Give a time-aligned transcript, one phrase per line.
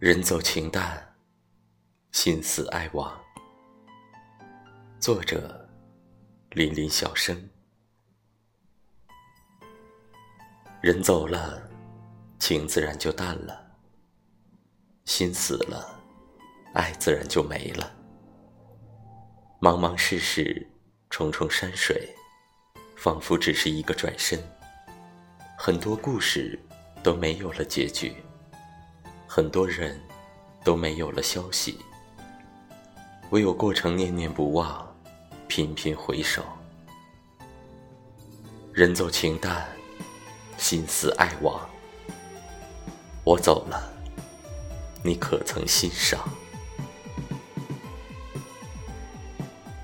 [0.00, 1.14] 人走情淡，
[2.10, 3.20] 心死爱亡。
[4.98, 5.68] 作者：
[6.52, 7.50] 林林小生。
[10.80, 11.68] 人走了，
[12.38, 13.54] 情自然就淡了；
[15.04, 16.00] 心死了，
[16.72, 17.94] 爱自然就没了。
[19.60, 20.66] 茫茫世事，
[21.10, 22.08] 重重山水，
[22.96, 24.42] 仿佛只是一个转身。
[25.58, 26.58] 很多故事
[27.02, 28.16] 都没有了结局。
[29.32, 29.96] 很多人
[30.64, 31.78] 都没有了消息，
[33.30, 34.92] 唯有过程念念不忘，
[35.46, 36.42] 频频回首。
[38.72, 39.68] 人走情淡，
[40.58, 41.60] 心思爱亡。
[43.22, 43.92] 我走了，
[45.04, 46.28] 你可曾欣赏？